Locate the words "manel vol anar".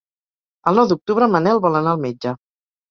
1.37-1.95